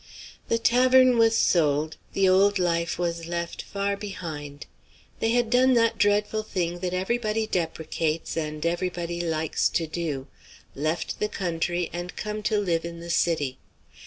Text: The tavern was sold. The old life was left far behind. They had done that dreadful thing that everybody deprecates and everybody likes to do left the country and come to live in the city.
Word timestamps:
The 0.47 0.57
tavern 0.57 1.19
was 1.19 1.37
sold. 1.37 1.97
The 2.13 2.27
old 2.27 2.57
life 2.57 2.97
was 2.97 3.27
left 3.27 3.61
far 3.61 3.95
behind. 3.95 4.65
They 5.19 5.29
had 5.29 5.51
done 5.51 5.75
that 5.75 5.99
dreadful 5.99 6.41
thing 6.41 6.79
that 6.79 6.95
everybody 6.95 7.45
deprecates 7.45 8.35
and 8.35 8.65
everybody 8.65 9.21
likes 9.21 9.69
to 9.69 9.85
do 9.85 10.25
left 10.73 11.19
the 11.19 11.29
country 11.29 11.91
and 11.93 12.15
come 12.15 12.41
to 12.49 12.57
live 12.57 12.83
in 12.83 12.99
the 12.99 13.11
city. 13.11 13.59